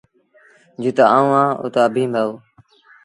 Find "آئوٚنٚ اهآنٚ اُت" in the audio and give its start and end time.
1.15-1.75